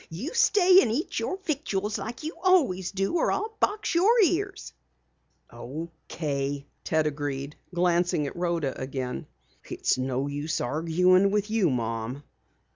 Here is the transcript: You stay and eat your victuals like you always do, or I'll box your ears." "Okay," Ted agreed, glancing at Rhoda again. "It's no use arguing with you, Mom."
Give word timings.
You 0.09 0.33
stay 0.33 0.81
and 0.81 0.91
eat 0.91 1.19
your 1.19 1.37
victuals 1.45 1.99
like 1.99 2.23
you 2.23 2.33
always 2.41 2.91
do, 2.91 3.17
or 3.17 3.31
I'll 3.31 3.55
box 3.59 3.93
your 3.93 4.19
ears." 4.23 4.73
"Okay," 5.53 6.65
Ted 6.83 7.05
agreed, 7.05 7.55
glancing 7.71 8.25
at 8.25 8.35
Rhoda 8.35 8.75
again. 8.81 9.27
"It's 9.63 9.99
no 9.99 10.25
use 10.25 10.59
arguing 10.59 11.29
with 11.29 11.51
you, 11.51 11.69
Mom." 11.69 12.23